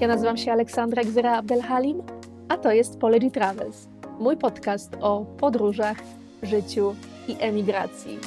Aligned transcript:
Ja 0.00 0.08
nazywam 0.08 0.36
się 0.36 0.52
Aleksandra 0.52 1.04
Gzyra 1.04 1.36
Abdelhalim, 1.36 2.02
a 2.48 2.56
to 2.56 2.72
jest 2.72 2.98
Polegi 2.98 3.30
Travels, 3.30 3.88
mój 4.18 4.36
podcast 4.36 4.92
o 5.00 5.24
podróżach, 5.24 5.96
życiu 6.42 6.94
i 7.28 7.36
emigracji. 7.40 8.18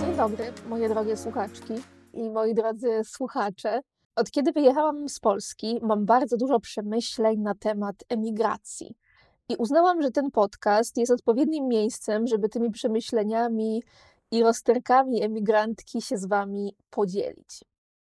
Dzień 0.00 0.16
dobry, 0.16 0.44
moje 0.68 0.88
drogie 0.88 1.16
słuchaczki 1.16 1.74
i 2.12 2.30
moi 2.30 2.54
drodzy 2.54 3.00
słuchacze. 3.04 3.80
Od 4.16 4.30
kiedy 4.30 4.52
wyjechałam 4.52 5.08
z 5.08 5.20
Polski, 5.20 5.80
mam 5.82 6.06
bardzo 6.06 6.36
dużo 6.36 6.60
przemyśleń 6.60 7.40
na 7.40 7.54
temat 7.54 7.96
emigracji. 8.08 8.94
I 9.52 9.56
uznałam, 9.56 10.02
że 10.02 10.10
ten 10.10 10.30
podcast 10.30 10.96
jest 10.96 11.12
odpowiednim 11.12 11.68
miejscem, 11.68 12.26
żeby 12.26 12.48
tymi 12.48 12.70
przemyśleniami 12.70 13.82
i 14.30 14.42
rozterkami 14.42 15.22
emigrantki 15.22 16.02
się 16.02 16.16
z 16.16 16.26
Wami 16.26 16.76
podzielić. 16.90 17.64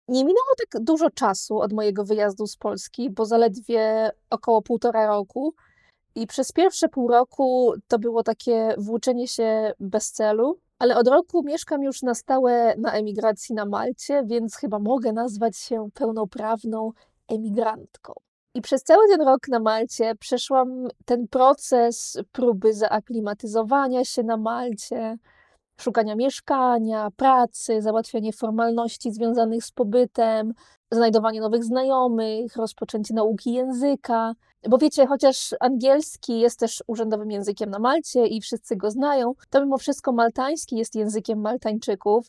Nie 0.07 0.25
minęło 0.25 0.47
tak 0.57 0.83
dużo 0.83 1.09
czasu 1.09 1.59
od 1.59 1.73
mojego 1.73 2.05
wyjazdu 2.05 2.47
z 2.47 2.57
Polski, 2.57 3.09
bo 3.09 3.25
zaledwie 3.25 4.11
około 4.29 4.61
półtora 4.61 5.07
roku. 5.07 5.53
I 6.15 6.27
przez 6.27 6.51
pierwsze 6.51 6.89
pół 6.89 7.07
roku 7.07 7.73
to 7.87 7.99
było 7.99 8.23
takie 8.23 8.75
włóczenie 8.77 9.27
się 9.27 9.71
bez 9.79 10.11
celu, 10.11 10.59
ale 10.79 10.97
od 10.97 11.07
roku 11.07 11.43
mieszkam 11.43 11.83
już 11.83 12.01
na 12.01 12.15
stałe 12.15 12.75
na 12.77 12.91
emigracji 12.91 13.55
na 13.55 13.65
Malcie, 13.65 14.23
więc 14.25 14.55
chyba 14.55 14.79
mogę 14.79 15.13
nazwać 15.13 15.57
się 15.57 15.89
pełnoprawną 15.93 16.91
emigrantką. 17.27 18.13
I 18.53 18.61
przez 18.61 18.83
cały 18.83 19.07
ten 19.07 19.21
rok 19.21 19.47
na 19.47 19.59
Malcie 19.59 20.15
przeszłam 20.15 20.87
ten 21.05 21.27
proces 21.27 22.17
próby 22.31 22.73
zaaklimatyzowania 22.73 24.05
się 24.05 24.23
na 24.23 24.37
Malcie, 24.37 25.17
szukania 25.81 26.15
mieszkania, 26.15 27.09
pracy, 27.15 27.81
załatwianie 27.81 28.33
formalności 28.33 29.11
związanych 29.11 29.63
z 29.63 29.71
pobytem, 29.71 30.53
znajdowanie 30.91 31.41
nowych 31.41 31.63
znajomych, 31.63 32.55
rozpoczęcie 32.55 33.13
nauki 33.13 33.53
języka. 33.53 34.33
Bo 34.69 34.77
wiecie, 34.77 35.07
chociaż 35.07 35.55
angielski 35.59 36.39
jest 36.39 36.59
też 36.59 36.83
urzędowym 36.87 37.31
językiem 37.31 37.69
na 37.69 37.79
Malcie 37.79 38.27
i 38.27 38.41
wszyscy 38.41 38.75
go 38.75 38.91
znają, 38.91 39.33
to 39.49 39.61
mimo 39.61 39.77
wszystko 39.77 40.11
maltański 40.11 40.77
jest 40.77 40.95
językiem 40.95 41.41
Maltańczyków. 41.41 42.27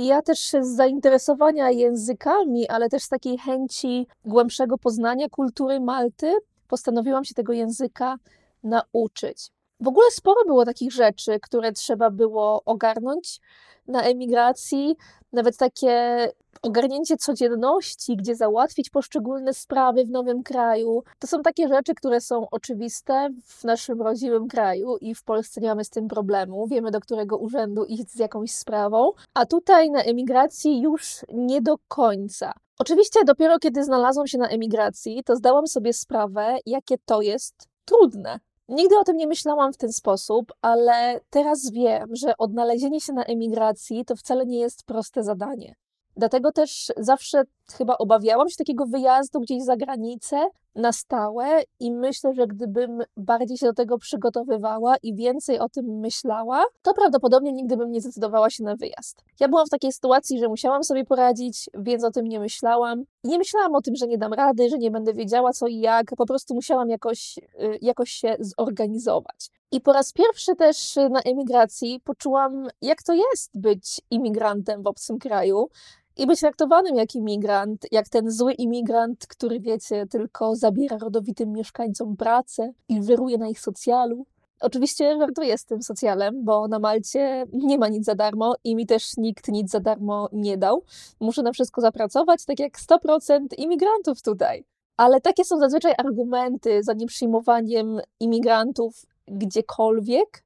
I 0.00 0.06
ja 0.06 0.22
też 0.22 0.50
z 0.60 0.76
zainteresowania 0.76 1.70
językami, 1.70 2.68
ale 2.68 2.88
też 2.88 3.02
z 3.02 3.08
takiej 3.08 3.38
chęci 3.38 4.06
głębszego 4.24 4.78
poznania 4.78 5.28
kultury 5.28 5.80
Malty, 5.80 6.34
postanowiłam 6.68 7.24
się 7.24 7.34
tego 7.34 7.52
języka 7.52 8.16
nauczyć. 8.62 9.50
W 9.80 9.88
ogóle 9.88 10.06
sporo 10.10 10.44
było 10.46 10.64
takich 10.64 10.92
rzeczy, 10.92 11.40
które 11.40 11.72
trzeba 11.72 12.10
było 12.10 12.62
ogarnąć 12.64 13.40
na 13.86 14.02
emigracji, 14.02 14.96
nawet 15.32 15.56
takie 15.56 16.28
ogarnięcie 16.62 17.16
codzienności, 17.16 18.16
gdzie 18.16 18.36
załatwić 18.36 18.90
poszczególne 18.90 19.54
sprawy 19.54 20.04
w 20.04 20.10
nowym 20.10 20.42
kraju. 20.42 21.02
To 21.18 21.26
są 21.26 21.42
takie 21.42 21.68
rzeczy, 21.68 21.94
które 21.94 22.20
są 22.20 22.46
oczywiste 22.50 23.28
w 23.44 23.64
naszym 23.64 24.02
rodzimym 24.02 24.48
kraju 24.48 24.96
i 24.96 25.14
w 25.14 25.24
Polsce 25.24 25.60
nie 25.60 25.68
mamy 25.68 25.84
z 25.84 25.90
tym 25.90 26.08
problemu. 26.08 26.66
Wiemy, 26.66 26.90
do 26.90 27.00
którego 27.00 27.36
urzędu 27.36 27.84
iść 27.84 28.10
z 28.10 28.18
jakąś 28.18 28.52
sprawą, 28.52 29.12
a 29.34 29.46
tutaj 29.46 29.90
na 29.90 30.02
emigracji 30.02 30.80
już 30.80 31.24
nie 31.32 31.62
do 31.62 31.76
końca. 31.88 32.52
Oczywiście 32.78 33.24
dopiero 33.24 33.58
kiedy 33.58 33.84
znalazłam 33.84 34.26
się 34.26 34.38
na 34.38 34.48
emigracji, 34.48 35.22
to 35.24 35.36
zdałam 35.36 35.66
sobie 35.66 35.92
sprawę, 35.92 36.58
jakie 36.66 36.96
to 37.04 37.22
jest 37.22 37.68
trudne. 37.84 38.40
Nigdy 38.70 38.98
o 38.98 39.04
tym 39.04 39.16
nie 39.16 39.26
myślałam 39.26 39.72
w 39.72 39.76
ten 39.76 39.92
sposób, 39.92 40.52
ale 40.62 41.20
teraz 41.30 41.70
wiem, 41.70 42.16
że 42.16 42.36
odnalezienie 42.36 43.00
się 43.00 43.12
na 43.12 43.24
emigracji 43.24 44.04
to 44.04 44.16
wcale 44.16 44.46
nie 44.46 44.58
jest 44.58 44.84
proste 44.84 45.22
zadanie. 45.22 45.74
Dlatego 46.16 46.52
też 46.52 46.92
zawsze 46.96 47.42
chyba 47.72 47.98
obawiałam 47.98 48.48
się 48.48 48.56
takiego 48.56 48.86
wyjazdu 48.86 49.40
gdzieś 49.40 49.62
za 49.62 49.76
granicę 49.76 50.46
na 50.74 50.92
stałe 50.92 51.62
i 51.80 51.92
myślę, 51.92 52.34
że 52.34 52.46
gdybym 52.46 53.02
bardziej 53.16 53.58
się 53.58 53.66
do 53.66 53.72
tego 53.72 53.98
przygotowywała 53.98 54.96
i 55.02 55.14
więcej 55.14 55.58
o 55.58 55.68
tym 55.68 55.84
myślała, 55.84 56.64
to 56.82 56.94
prawdopodobnie 56.94 57.52
nigdy 57.52 57.76
bym 57.76 57.90
nie 57.90 58.00
zdecydowała 58.00 58.50
się 58.50 58.64
na 58.64 58.76
wyjazd. 58.76 59.24
Ja 59.40 59.48
byłam 59.48 59.66
w 59.66 59.70
takiej 59.70 59.92
sytuacji, 59.92 60.38
że 60.38 60.48
musiałam 60.48 60.84
sobie 60.84 61.04
poradzić, 61.04 61.70
więc 61.74 62.04
o 62.04 62.10
tym 62.10 62.26
nie 62.26 62.40
myślałam. 62.40 63.04
I 63.24 63.28
nie 63.28 63.38
myślałam 63.38 63.74
o 63.74 63.80
tym, 63.80 63.96
że 63.96 64.06
nie 64.06 64.18
dam 64.18 64.32
rady, 64.32 64.68
że 64.68 64.78
nie 64.78 64.90
będę 64.90 65.12
wiedziała 65.12 65.52
co 65.52 65.66
i 65.66 65.78
jak, 65.78 66.06
po 66.16 66.26
prostu 66.26 66.54
musiałam 66.54 66.88
jakoś, 66.88 67.38
y, 67.38 67.78
jakoś 67.82 68.10
się 68.10 68.36
zorganizować. 68.40 69.50
I 69.72 69.80
po 69.80 69.92
raz 69.92 70.12
pierwszy 70.12 70.56
też 70.56 70.96
na 71.10 71.20
emigracji 71.20 72.00
poczułam, 72.04 72.68
jak 72.82 73.02
to 73.02 73.14
jest 73.14 73.50
być 73.54 74.00
imigrantem 74.10 74.82
w 74.82 74.86
obcym 74.86 75.18
kraju, 75.18 75.68
i 76.16 76.26
być 76.26 76.40
traktowanym 76.40 76.96
jak 76.96 77.14
imigrant, 77.14 77.86
jak 77.92 78.08
ten 78.08 78.30
zły 78.30 78.52
imigrant, 78.52 79.26
który 79.26 79.60
wiecie, 79.60 80.06
tylko 80.06 80.56
zabiera 80.56 80.98
rodowitym 80.98 81.52
mieszkańcom 81.52 82.16
pracę 82.16 82.72
i 82.88 83.00
wyruje 83.00 83.38
na 83.38 83.48
ich 83.48 83.60
socjalu. 83.60 84.26
Oczywiście 84.60 85.16
żartuję 85.18 85.58
z 85.58 85.64
tym 85.64 85.82
socjalem, 85.82 86.44
bo 86.44 86.68
na 86.68 86.78
Malcie 86.78 87.46
nie 87.52 87.78
ma 87.78 87.88
nic 87.88 88.04
za 88.04 88.14
darmo 88.14 88.54
i 88.64 88.76
mi 88.76 88.86
też 88.86 89.16
nikt 89.16 89.48
nic 89.48 89.70
za 89.70 89.80
darmo 89.80 90.28
nie 90.32 90.58
dał. 90.58 90.82
Muszę 91.20 91.42
na 91.42 91.52
wszystko 91.52 91.80
zapracować, 91.80 92.44
tak 92.44 92.58
jak 92.60 92.78
100% 92.78 93.46
imigrantów 93.58 94.22
tutaj. 94.22 94.64
Ale 94.96 95.20
takie 95.20 95.44
są 95.44 95.58
zazwyczaj 95.58 95.94
argumenty 95.98 96.82
za 96.82 96.92
nieprzyjmowaniem 96.92 98.00
imigrantów 98.20 99.06
gdziekolwiek, 99.26 100.44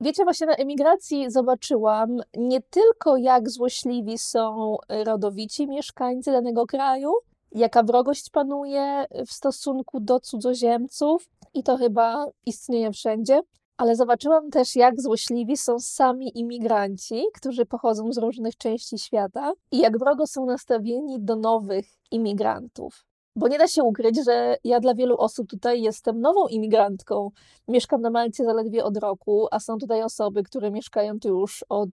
Wiecie, 0.00 0.24
właśnie 0.24 0.46
na 0.46 0.54
emigracji 0.54 1.30
zobaczyłam 1.30 2.16
nie 2.36 2.60
tylko 2.60 3.16
jak 3.16 3.50
złośliwi 3.50 4.18
są 4.18 4.76
rodowici 4.88 5.66
mieszkańcy 5.68 6.32
danego 6.32 6.66
kraju, 6.66 7.12
jaka 7.52 7.82
wrogość 7.82 8.30
panuje 8.30 9.04
w 9.26 9.32
stosunku 9.32 10.00
do 10.00 10.20
cudzoziemców, 10.20 11.28
i 11.54 11.62
to 11.62 11.76
chyba 11.76 12.26
istnieje 12.46 12.92
wszędzie, 12.92 13.40
ale 13.76 13.96
zobaczyłam 13.96 14.50
też, 14.50 14.76
jak 14.76 15.00
złośliwi 15.00 15.56
są 15.56 15.80
sami 15.80 16.38
imigranci, 16.38 17.24
którzy 17.34 17.66
pochodzą 17.66 18.12
z 18.12 18.18
różnych 18.18 18.56
części 18.56 18.98
świata, 18.98 19.52
i 19.70 19.78
jak 19.78 19.98
wrogo 19.98 20.26
są 20.26 20.46
nastawieni 20.46 21.20
do 21.20 21.36
nowych 21.36 21.86
imigrantów. 22.10 23.04
Bo 23.36 23.48
nie 23.48 23.58
da 23.58 23.68
się 23.68 23.82
ukryć, 23.82 24.24
że 24.24 24.56
ja 24.64 24.80
dla 24.80 24.94
wielu 24.94 25.16
osób 25.16 25.48
tutaj 25.48 25.82
jestem 25.82 26.20
nową 26.20 26.46
imigrantką. 26.48 27.30
Mieszkam 27.68 28.00
na 28.00 28.10
Malcie 28.10 28.44
zaledwie 28.44 28.84
od 28.84 28.96
roku, 28.96 29.46
a 29.50 29.60
są 29.60 29.78
tutaj 29.78 30.02
osoby, 30.02 30.42
które 30.42 30.70
mieszkają 30.70 31.20
tu 31.20 31.28
już 31.28 31.64
od 31.68 31.90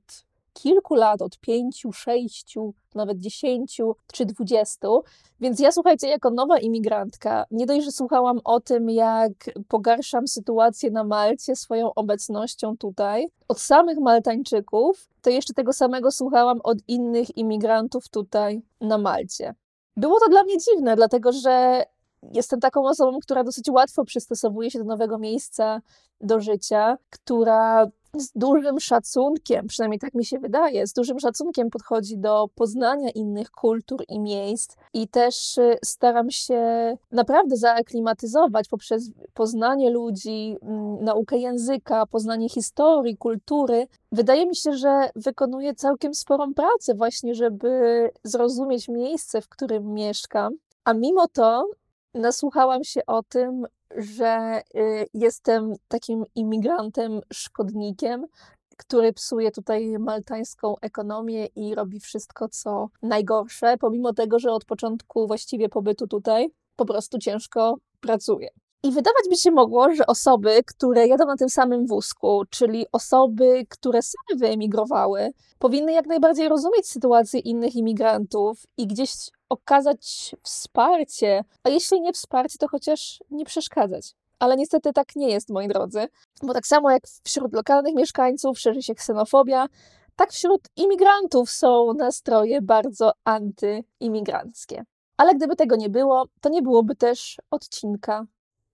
kilku 0.53 0.95
lat, 0.95 1.21
od 1.21 1.39
pięciu, 1.39 1.93
sześciu, 1.93 2.73
nawet 2.95 3.19
dziesięciu 3.19 3.95
czy 4.13 4.25
dwudziestu. 4.25 5.03
Więc 5.39 5.59
ja 5.59 5.71
słuchajcie, 5.71 6.07
jako 6.07 6.29
nowa 6.29 6.59
imigrantka, 6.59 7.45
nie 7.51 7.65
dość, 7.65 7.85
że 7.85 7.91
słuchałam 7.91 8.39
o 8.43 8.59
tym, 8.59 8.89
jak 8.89 9.31
pogarszam 9.67 10.27
sytuację 10.27 10.91
na 10.91 11.03
Malcie 11.03 11.55
swoją 11.55 11.93
obecnością 11.93 12.77
tutaj, 12.77 13.27
od 13.47 13.59
samych 13.59 13.97
Maltańczyków, 13.97 15.09
to 15.21 15.29
jeszcze 15.29 15.53
tego 15.53 15.73
samego 15.73 16.11
słuchałam 16.11 16.59
od 16.63 16.77
innych 16.87 17.37
imigrantów 17.37 18.09
tutaj 18.09 18.61
na 18.81 18.97
Malcie. 18.97 19.55
Było 19.97 20.19
to 20.19 20.29
dla 20.29 20.43
mnie 20.43 20.57
dziwne, 20.57 20.95
dlatego 20.95 21.31
że 21.31 21.83
jestem 22.33 22.59
taką 22.59 22.83
osobą, 22.83 23.19
która 23.19 23.43
dosyć 23.43 23.69
łatwo 23.69 24.05
przystosowuje 24.05 24.71
się 24.71 24.79
do 24.79 24.85
nowego 24.85 25.17
miejsca, 25.17 25.81
do 26.21 26.39
życia, 26.39 26.97
która 27.09 27.87
z 28.17 28.31
dużym 28.35 28.79
szacunkiem, 28.79 29.67
przynajmniej 29.67 29.99
tak 29.99 30.13
mi 30.13 30.25
się 30.25 30.39
wydaje, 30.39 30.87
z 30.87 30.93
dużym 30.93 31.19
szacunkiem 31.19 31.69
podchodzi 31.69 32.17
do 32.17 32.47
poznania 32.55 33.09
innych 33.09 33.51
kultur 33.51 34.03
i 34.09 34.19
miejsc 34.19 34.75
i 34.93 35.07
też 35.07 35.57
y, 35.57 35.77
staram 35.85 36.31
się 36.31 36.61
naprawdę 37.11 37.57
zaaklimatyzować 37.57 38.67
poprzez 38.67 39.11
poznanie 39.33 39.89
ludzi, 39.89 40.57
mm, 40.61 41.03
naukę 41.03 41.37
języka, 41.37 42.05
poznanie 42.05 42.49
historii, 42.49 43.17
kultury. 43.17 43.87
Wydaje 44.11 44.45
mi 44.45 44.55
się, 44.55 44.73
że 44.73 45.09
wykonuję 45.15 45.75
całkiem 45.75 46.13
sporą 46.13 46.53
pracę 46.53 46.93
właśnie, 46.93 47.35
żeby 47.35 47.69
zrozumieć 48.23 48.87
miejsce, 48.87 49.41
w 49.41 49.49
którym 49.49 49.93
mieszkam. 49.93 50.53
A 50.83 50.93
mimo 50.93 51.27
to 51.27 51.67
nasłuchałam 52.13 52.83
się 52.83 53.01
o 53.05 53.23
tym, 53.23 53.65
że 53.97 54.61
y, 54.75 55.07
jestem 55.13 55.73
takim 55.87 56.23
imigrantem, 56.35 57.21
szkodnikiem, 57.33 58.25
który 58.77 59.13
psuje 59.13 59.51
tutaj 59.51 59.99
maltańską 59.99 60.75
ekonomię 60.81 61.45
i 61.45 61.75
robi 61.75 61.99
wszystko, 61.99 62.49
co 62.49 62.89
najgorsze, 63.01 63.77
pomimo 63.77 64.13
tego, 64.13 64.39
że 64.39 64.51
od 64.51 64.65
początku 64.65 65.27
właściwie 65.27 65.69
pobytu 65.69 66.07
tutaj 66.07 66.49
po 66.75 66.85
prostu 66.85 67.17
ciężko 67.17 67.75
pracuje. 67.99 68.49
I 68.87 68.91
wydawać 68.91 69.23
by 69.29 69.35
się 69.35 69.51
mogło, 69.51 69.95
że 69.95 70.05
osoby, 70.05 70.63
które 70.65 71.07
jadą 71.07 71.25
na 71.25 71.37
tym 71.37 71.49
samym 71.49 71.87
wózku, 71.87 72.43
czyli 72.49 72.85
osoby, 72.91 73.65
które 73.69 74.01
same 74.01 74.39
wyemigrowały, 74.39 75.31
powinny 75.59 75.93
jak 75.93 76.05
najbardziej 76.05 76.49
rozumieć 76.49 76.87
sytuację 76.87 77.39
innych 77.39 77.75
imigrantów 77.75 78.63
i 78.77 78.87
gdzieś 78.87 79.11
okazać 79.49 80.35
wsparcie, 80.43 81.43
a 81.63 81.69
jeśli 81.69 82.01
nie 82.01 82.13
wsparcie, 82.13 82.57
to 82.59 82.67
chociaż 82.67 83.23
nie 83.31 83.45
przeszkadzać. 83.45 84.15
Ale 84.39 84.57
niestety 84.57 84.93
tak 84.93 85.15
nie 85.15 85.29
jest, 85.29 85.49
moi 85.49 85.67
drodzy, 85.67 86.07
bo 86.43 86.53
tak 86.53 86.67
samo 86.67 86.91
jak 86.91 87.03
wśród 87.23 87.53
lokalnych 87.53 87.95
mieszkańców 87.95 88.59
szerzy 88.59 88.81
się 88.81 88.95
ksenofobia, 88.95 89.65
tak 90.15 90.31
wśród 90.31 90.61
imigrantów 90.75 91.49
są 91.49 91.93
nastroje 91.93 92.61
bardzo 92.61 93.11
antyimigranckie. 93.23 94.83
Ale 95.17 95.35
gdyby 95.35 95.55
tego 95.55 95.75
nie 95.75 95.89
było, 95.89 96.25
to 96.41 96.49
nie 96.49 96.61
byłoby 96.61 96.95
też 96.95 97.37
odcinka 97.51 98.25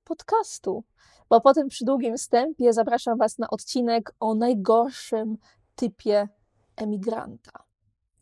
podcastu, 0.03 0.83
bo 1.29 1.41
potem 1.41 1.67
przy 1.67 1.85
długim 1.85 2.17
wstępie 2.17 2.73
zapraszam 2.73 3.17
Was 3.17 3.37
na 3.37 3.49
odcinek 3.49 4.13
o 4.19 4.35
najgorszym 4.35 5.37
typie 5.75 6.27
emigranta 6.75 7.63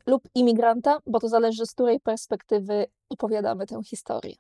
lub 0.06 0.28
imigranta, 0.36 0.98
bo 1.08 1.20
to 1.20 1.28
zależy 1.28 1.66
z 1.66 1.72
której 1.72 2.00
perspektywy 2.00 2.86
opowiadamy 3.10 3.68
tę 3.68 3.84
historię. 3.84 4.36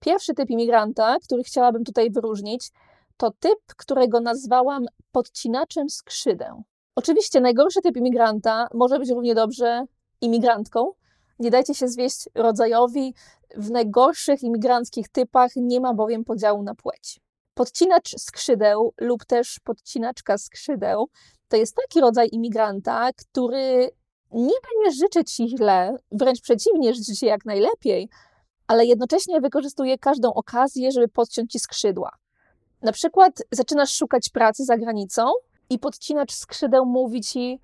Pierwszy 0.00 0.34
typ 0.34 0.50
imigranta, 0.50 1.16
który 1.24 1.44
chciałabym 1.44 1.84
tutaj 1.84 2.10
wyróżnić, 2.10 2.70
to 3.16 3.30
typ, 3.40 3.58
którego 3.76 4.20
nazwałam 4.20 4.86
podcinaczem 5.12 5.90
skrzydeł. 5.90 6.62
Oczywiście 6.96 7.40
najgorszy 7.40 7.80
typ 7.80 7.96
imigranta 7.96 8.68
może 8.74 8.98
być 8.98 9.10
równie 9.10 9.34
dobrze 9.34 9.84
imigrantką. 10.20 10.92
Nie 11.38 11.50
dajcie 11.50 11.74
się 11.74 11.88
zwieść 11.88 12.28
rodzajowi. 12.34 13.14
W 13.56 13.70
najgorszych 13.70 14.42
imigranckich 14.42 15.08
typach 15.08 15.50
nie 15.56 15.80
ma 15.80 15.94
bowiem 15.94 16.24
podziału 16.24 16.62
na 16.62 16.74
płeć. 16.74 17.20
Podcinacz 17.54 18.14
skrzydeł 18.18 18.94
lub 19.00 19.24
też 19.24 19.60
podcinaczka 19.64 20.38
skrzydeł 20.38 21.08
to 21.48 21.56
jest 21.56 21.76
taki 21.76 22.00
rodzaj 22.00 22.28
imigranta, 22.32 23.10
który 23.12 23.90
niby 24.32 24.68
nie 24.84 24.92
życzy 24.92 25.24
ci 25.24 25.48
źle, 25.48 25.96
wręcz 26.12 26.40
przeciwnie, 26.40 26.94
życzy 26.94 27.14
ci 27.14 27.26
jak 27.26 27.44
najlepiej, 27.44 28.08
ale 28.66 28.86
jednocześnie 28.86 29.40
wykorzystuje 29.40 29.98
każdą 29.98 30.34
okazję, 30.34 30.92
żeby 30.92 31.08
podciąć 31.08 31.52
ci 31.52 31.58
skrzydła. 31.58 32.10
Na 32.82 32.92
przykład 32.92 33.42
zaczynasz 33.50 33.94
szukać 33.94 34.28
pracy 34.28 34.64
za 34.64 34.76
granicą 34.76 35.32
i 35.70 35.78
podcinacz 35.78 36.32
skrzydeł 36.32 36.86
mówi 36.86 37.20
ci, 37.20 37.60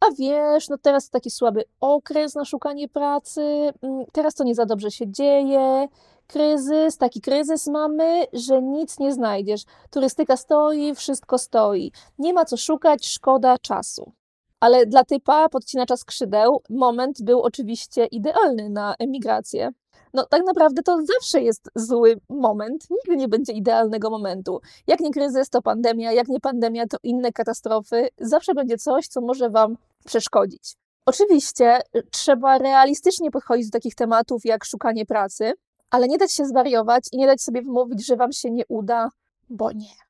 a 0.00 0.06
wiesz, 0.18 0.68
no 0.68 0.78
teraz 0.78 1.10
taki 1.10 1.30
słaby 1.30 1.64
okres 1.80 2.34
na 2.34 2.44
szukanie 2.44 2.88
pracy, 2.88 3.72
mm, 3.82 4.04
teraz 4.12 4.34
to 4.34 4.44
nie 4.44 4.54
za 4.54 4.66
dobrze 4.66 4.90
się 4.90 5.10
dzieje, 5.12 5.88
kryzys, 6.26 6.96
taki 6.96 7.20
kryzys 7.20 7.66
mamy, 7.66 8.24
że 8.32 8.62
nic 8.62 8.98
nie 8.98 9.12
znajdziesz. 9.12 9.62
Turystyka 9.90 10.36
stoi, 10.36 10.94
wszystko 10.94 11.38
stoi. 11.38 11.92
Nie 12.18 12.32
ma 12.32 12.44
co 12.44 12.56
szukać, 12.56 13.06
szkoda 13.06 13.58
czasu. 13.58 14.12
Ale 14.60 14.86
dla 14.86 15.04
typa 15.04 15.48
podcinacza 15.48 15.96
skrzydeł 15.96 16.62
moment 16.70 17.22
był 17.22 17.42
oczywiście 17.42 18.06
idealny 18.06 18.70
na 18.70 18.94
emigrację. 18.98 19.70
No 20.14 20.26
tak 20.26 20.42
naprawdę 20.46 20.82
to 20.82 20.98
zawsze 21.16 21.42
jest 21.42 21.68
zły 21.74 22.20
moment, 22.28 22.90
nigdy 22.90 23.16
nie 23.16 23.28
będzie 23.28 23.52
idealnego 23.52 24.10
momentu. 24.10 24.60
Jak 24.86 25.00
nie 25.00 25.10
kryzys, 25.10 25.50
to 25.50 25.62
pandemia, 25.62 26.12
jak 26.12 26.28
nie 26.28 26.40
pandemia, 26.40 26.86
to 26.86 26.96
inne 27.02 27.32
katastrofy. 27.32 28.08
Zawsze 28.18 28.54
będzie 28.54 28.76
coś, 28.76 29.08
co 29.08 29.20
może 29.20 29.50
Wam 29.50 29.76
przeszkodzić. 30.04 30.74
Oczywiście 31.06 31.78
y, 31.96 32.02
trzeba 32.10 32.58
realistycznie 32.58 33.30
podchodzić 33.30 33.66
do 33.66 33.78
takich 33.78 33.94
tematów 33.94 34.44
jak 34.44 34.64
szukanie 34.64 35.06
pracy, 35.06 35.52
ale 35.90 36.08
nie 36.08 36.18
dać 36.18 36.32
się 36.32 36.46
zwariować 36.46 37.04
i 37.12 37.16
nie 37.16 37.26
dać 37.26 37.42
sobie 37.42 37.62
wmówić, 37.62 38.06
że 38.06 38.16
Wam 38.16 38.32
się 38.32 38.50
nie 38.50 38.64
uda, 38.68 39.08
bo 39.50 39.72
nie. 39.72 40.07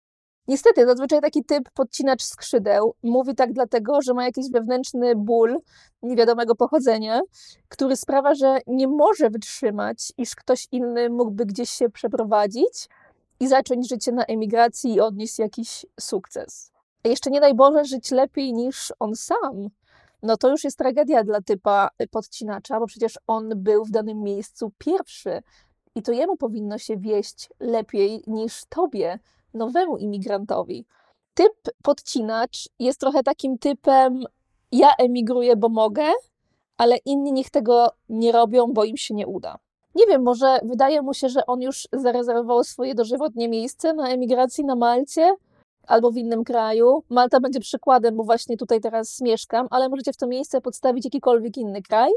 Niestety, 0.48 0.86
zazwyczaj 0.86 1.20
taki 1.20 1.44
typ 1.44 1.70
podcinacz 1.70 2.22
skrzydeł 2.22 2.94
mówi 3.02 3.34
tak 3.34 3.52
dlatego, 3.52 4.02
że 4.02 4.14
ma 4.14 4.24
jakiś 4.24 4.50
wewnętrzny 4.50 5.16
ból 5.16 5.60
niewiadomego 6.02 6.54
pochodzenia, 6.54 7.20
który 7.68 7.96
sprawia, 7.96 8.34
że 8.34 8.58
nie 8.66 8.88
może 8.88 9.30
wytrzymać, 9.30 10.12
iż 10.18 10.34
ktoś 10.34 10.68
inny 10.72 11.10
mógłby 11.10 11.46
gdzieś 11.46 11.70
się 11.70 11.90
przeprowadzić 11.90 12.88
i 13.40 13.48
zacząć 13.48 13.88
życie 13.88 14.12
na 14.12 14.24
emigracji 14.24 14.94
i 14.94 15.00
odnieść 15.00 15.38
jakiś 15.38 15.86
sukces. 16.00 16.72
A 17.04 17.08
jeszcze 17.08 17.30
nie 17.30 17.40
daj 17.40 17.54
Boże 17.54 17.84
żyć 17.84 18.10
lepiej 18.10 18.52
niż 18.52 18.92
on 18.98 19.16
sam. 19.16 19.68
No 20.22 20.36
to 20.36 20.50
już 20.50 20.64
jest 20.64 20.78
tragedia 20.78 21.24
dla 21.24 21.40
typa 21.40 21.88
podcinacza, 22.10 22.80
bo 22.80 22.86
przecież 22.86 23.18
on 23.26 23.50
był 23.56 23.84
w 23.84 23.90
danym 23.90 24.22
miejscu 24.22 24.72
pierwszy 24.78 25.42
i 25.94 26.02
to 26.02 26.12
jemu 26.12 26.36
powinno 26.36 26.78
się 26.78 26.96
wieść 26.96 27.48
lepiej 27.60 28.22
niż 28.26 28.64
tobie, 28.68 29.18
nowemu 29.54 29.96
imigrantowi. 29.96 30.86
Typ 31.34 31.52
podcinacz 31.82 32.68
jest 32.78 33.00
trochę 33.00 33.22
takim 33.22 33.58
typem: 33.58 34.24
ja 34.72 34.88
emigruję, 34.98 35.56
bo 35.56 35.68
mogę, 35.68 36.04
ale 36.76 36.96
inni 36.96 37.32
niech 37.32 37.50
tego 37.50 37.90
nie 38.08 38.32
robią, 38.32 38.66
bo 38.72 38.84
im 38.84 38.96
się 38.96 39.14
nie 39.14 39.26
uda. 39.26 39.58
Nie 39.94 40.06
wiem, 40.06 40.22
może 40.22 40.58
wydaje 40.62 41.02
mu 41.02 41.14
się, 41.14 41.28
że 41.28 41.46
on 41.46 41.60
już 41.60 41.88
zarezerwował 41.92 42.64
swoje 42.64 42.94
dożywotnie 42.94 43.48
miejsce 43.48 43.92
na 43.94 44.08
emigracji 44.08 44.64
na 44.64 44.76
Malcie 44.76 45.36
albo 45.86 46.10
w 46.10 46.16
innym 46.16 46.44
kraju. 46.44 47.02
Malta 47.08 47.40
będzie 47.40 47.60
przykładem, 47.60 48.16
bo 48.16 48.24
właśnie 48.24 48.56
tutaj 48.56 48.80
teraz 48.80 49.20
mieszkam, 49.20 49.66
ale 49.70 49.88
możecie 49.88 50.12
w 50.12 50.16
to 50.16 50.26
miejsce 50.26 50.60
podstawić 50.60 51.04
jakikolwiek 51.04 51.56
inny 51.56 51.82
kraj. 51.82 52.10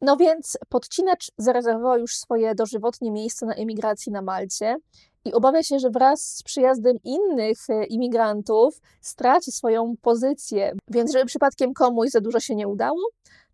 No 0.00 0.16
więc 0.16 0.58
podcinacz 0.68 1.30
zarezerwował 1.38 1.98
już 1.98 2.16
swoje 2.16 2.54
dożywotnie 2.54 3.10
miejsce 3.10 3.46
na 3.46 3.54
emigracji 3.54 4.12
na 4.12 4.22
Malcie 4.22 4.76
i 5.24 5.32
obawia 5.32 5.62
się, 5.62 5.78
że 5.78 5.90
wraz 5.90 6.26
z 6.36 6.42
przyjazdem 6.42 6.96
innych 7.04 7.58
e, 7.70 7.84
imigrantów 7.84 8.80
straci 9.00 9.52
swoją 9.52 9.94
pozycję. 10.02 10.72
Więc, 10.88 11.12
żeby 11.12 11.24
przypadkiem 11.24 11.74
komuś 11.74 12.10
za 12.10 12.20
dużo 12.20 12.40
się 12.40 12.54
nie 12.54 12.68
udało, 12.68 13.00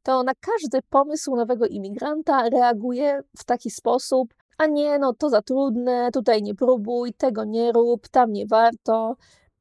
to 0.03 0.23
na 0.23 0.33
każdy 0.41 0.79
pomysł 0.91 1.37
nowego 1.37 1.67
imigranta 1.67 2.49
reaguje 2.49 3.23
w 3.39 3.45
taki 3.45 3.71
sposób, 3.71 4.35
a 4.59 4.67
nie, 4.67 4.99
no 4.99 5.15
to 5.15 5.29
za 5.29 5.43
trudne, 5.43 6.11
tutaj 6.13 6.43
nie 6.43 6.55
próbuj, 6.55 7.15
tego 7.15 7.45
nie 7.45 7.73
rób, 7.73 8.09
tam 8.09 8.33
nie 8.33 8.47
warto. 8.47 9.17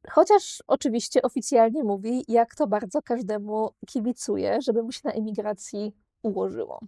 Chociaż 0.09 0.63
oczywiście 0.67 1.21
oficjalnie 1.21 1.83
mówi, 1.83 2.25
jak 2.27 2.55
to 2.55 2.67
bardzo 2.67 3.01
każdemu 3.01 3.69
kibicuje, 3.87 4.61
żeby 4.61 4.83
mu 4.83 4.91
się 4.91 5.01
na 5.03 5.11
emigracji 5.11 5.93
ułożyło. 6.23 6.79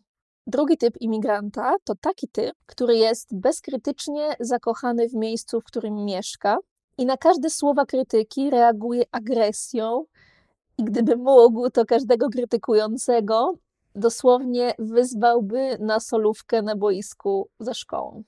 Drugi 0.47 0.77
typ 0.77 1.01
imigranta 1.01 1.75
to 1.83 1.95
taki 1.95 2.27
typ, 2.27 2.55
który 2.65 2.95
jest 2.97 3.35
bezkrytycznie 3.35 4.35
zakochany 4.39 5.09
w 5.09 5.13
miejscu, 5.13 5.61
w 5.61 5.63
którym 5.63 6.05
mieszka 6.05 6.57
i 6.97 7.05
na 7.05 7.17
każde 7.17 7.49
słowa 7.49 7.85
krytyki 7.85 8.49
reaguje 8.49 9.03
agresją. 9.11 10.05
I 10.77 10.83
gdyby 10.83 11.17
mógł, 11.17 11.69
to 11.69 11.85
każdego 11.85 12.29
krytykującego 12.29 13.53
dosłownie 13.95 14.73
wyzwałby 14.79 15.77
na 15.79 15.99
solówkę 15.99 16.61
na 16.61 16.75
boisku 16.75 17.49
za 17.59 17.73
szkołą. 17.73 18.23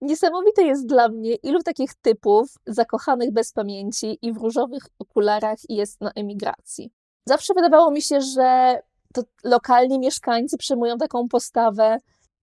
Niesamowite 0.00 0.62
jest 0.62 0.86
dla 0.86 1.08
mnie, 1.08 1.34
ilu 1.34 1.62
takich 1.62 1.94
typów 1.94 2.54
zakochanych 2.66 3.32
bez 3.32 3.52
pamięci 3.52 4.18
i 4.22 4.32
w 4.32 4.36
różowych 4.36 4.82
okularach 4.98 5.58
jest 5.68 6.00
na 6.00 6.12
emigracji. 6.12 6.90
Zawsze 7.26 7.54
wydawało 7.54 7.90
mi 7.90 8.02
się, 8.02 8.20
że 8.20 8.78
to 9.22 9.48
lokalni 9.48 9.98
mieszkańcy 9.98 10.58
przyjmują 10.58 10.98
taką 10.98 11.28
postawę, 11.28 11.98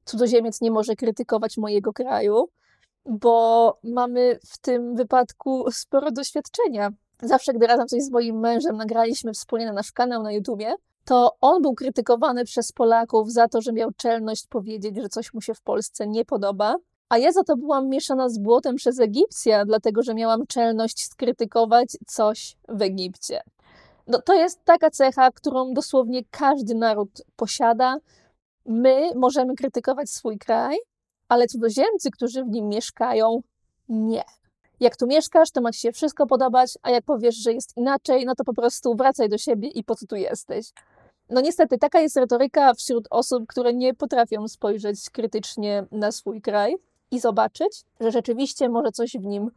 cudzoziemiec 0.06 0.62
nie 0.62 0.72
może 0.72 0.96
krytykować 0.96 1.58
mojego 1.58 1.94
kraju, 1.94 2.50
bo 3.06 3.78
mamy 3.84 4.40
w 4.46 4.58
tym 4.58 4.96
wypadku 4.96 5.72
sporo 5.72 6.12
doświadczenia. 6.12 6.90
Zawsze, 7.22 7.54
gdy 7.54 7.68
razem 7.68 7.88
coś 7.88 8.04
z 8.04 8.12
moim 8.12 8.40
mężem 8.40 8.78
nagraliśmy 8.78 9.34
wspólnie 9.34 9.66
na 9.66 9.74
nasz 9.74 9.92
kanał 9.92 10.24
na 10.24 10.32
YouTubie, 10.32 10.76
to 11.06 11.36
on 11.42 11.62
był 11.62 11.74
krytykowany 11.74 12.46
przez 12.46 12.72
Polaków 12.72 13.32
za 13.32 13.48
to, 13.48 13.62
że 13.62 13.74
miał 13.74 13.92
czelność 13.98 14.48
powiedzieć, 14.48 14.98
że 15.02 15.10
coś 15.10 15.34
mu 15.34 15.42
się 15.42 15.54
w 15.54 15.62
Polsce 15.62 16.08
nie 16.08 16.26
podoba, 16.26 16.76
a 17.10 17.18
ja 17.18 17.32
za 17.32 17.44
to 17.44 17.58
byłam 17.58 17.90
mieszana 17.90 18.30
z 18.30 18.38
błotem 18.38 18.76
przez 18.76 19.00
Egipcja, 19.00 19.66
dlatego 19.66 20.04
że 20.04 20.14
miałam 20.14 20.48
czelność 20.48 21.06
skrytykować 21.06 21.88
coś 22.08 22.58
w 22.70 22.82
Egipcie. 22.82 23.42
No, 24.08 24.22
to 24.22 24.34
jest 24.34 24.64
taka 24.66 24.90
cecha, 24.90 25.32
którą 25.32 25.74
dosłownie 25.74 26.22
każdy 26.32 26.76
naród 26.76 27.10
posiada. 27.36 27.98
My 28.66 29.10
możemy 29.16 29.56
krytykować 29.56 30.10
swój 30.10 30.38
kraj, 30.38 30.78
ale 31.30 31.48
cudzoziemcy, 31.48 32.12
którzy 32.12 32.44
w 32.44 32.50
nim 32.50 32.70
mieszkają, 32.70 33.42
nie. 33.90 34.24
Jak 34.80 34.98
tu 34.98 35.08
mieszkasz, 35.08 35.52
to 35.52 35.62
ma 35.62 35.72
ci 35.72 35.80
się 35.80 35.92
wszystko 35.92 36.28
podobać, 36.28 36.78
a 36.82 36.90
jak 36.90 37.04
powiesz, 37.04 37.36
że 37.36 37.54
jest 37.54 37.78
inaczej, 37.78 38.26
no 38.26 38.36
to 38.36 38.44
po 38.44 38.54
prostu 38.54 38.96
wracaj 38.96 39.30
do 39.30 39.38
siebie 39.38 39.68
i 39.68 39.84
po 39.84 39.96
co 39.96 40.08
tu 40.08 40.16
jesteś. 40.16 40.72
No 41.30 41.42
niestety, 41.42 41.78
taka 41.78 42.00
jest 42.00 42.18
retoryka 42.18 42.74
wśród 42.74 43.08
osób, 43.10 43.48
które 43.48 43.74
nie 43.74 43.94
potrafią 43.94 44.48
spojrzeć 44.48 45.10
krytycznie 45.10 45.86
na 45.92 46.12
swój 46.12 46.42
kraj 46.42 46.76
i 47.12 47.20
zobaczyć, 47.20 47.84
że 48.00 48.12
rzeczywiście 48.12 48.70
może 48.70 48.92
coś 48.92 49.12
w 49.12 49.26
nim 49.26 49.52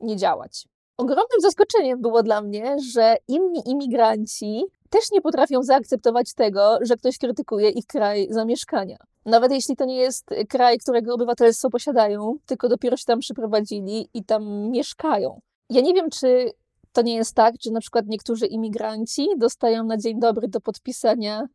nie 0.00 0.16
działać. 0.16 0.68
Ogromnym 0.96 1.40
zaskoczeniem 1.40 2.00
było 2.00 2.22
dla 2.22 2.42
mnie, 2.42 2.76
że 2.92 3.16
inni 3.28 3.62
imigranci 3.66 4.64
też 4.90 5.10
nie 5.12 5.20
potrafią 5.20 5.62
zaakceptować 5.62 6.34
tego, 6.34 6.78
że 6.80 6.96
ktoś 6.96 7.18
krytykuje 7.18 7.70
ich 7.70 7.86
kraj 7.86 8.26
zamieszkania. 8.30 8.96
Nawet 9.24 9.52
jeśli 9.52 9.76
to 9.76 9.84
nie 9.84 9.96
jest 9.96 10.26
kraj, 10.48 10.78
którego 10.78 11.14
obywatelstwo 11.14 11.70
posiadają, 11.70 12.36
tylko 12.46 12.68
dopiero 12.68 12.96
się 12.96 13.04
tam 13.04 13.18
przyprowadzili 13.18 14.08
i 14.14 14.24
tam 14.24 14.70
mieszkają. 14.70 15.40
Ja 15.70 15.80
nie 15.80 15.94
wiem, 15.94 16.10
czy 16.10 16.50
to 16.92 17.02
nie 17.02 17.14
jest 17.14 17.34
tak, 17.34 17.54
że 17.60 17.70
na 17.70 17.80
przykład 17.80 18.06
niektórzy 18.06 18.46
imigranci 18.46 19.28
dostają 19.36 19.84
na 19.84 19.96
dzień 19.96 20.20
dobry 20.20 20.48
do 20.48 20.60
podpisania 20.60 21.48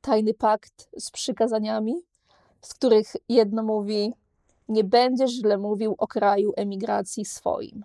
tajny 0.00 0.34
pakt 0.34 0.88
z 0.98 1.10
przykazaniami, 1.10 1.94
z 2.60 2.74
których 2.74 3.12
jedno 3.28 3.62
mówi: 3.62 4.12
Nie 4.68 4.84
będziesz 4.84 5.30
źle 5.30 5.58
mówił 5.58 5.94
o 5.98 6.06
kraju 6.06 6.52
emigracji 6.56 7.24
swoim 7.24 7.84